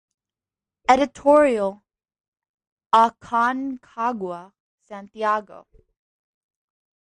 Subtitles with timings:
[0.89, 1.83] Editorial
[2.91, 4.51] Aconcagua,
[4.87, 5.67] Santiago.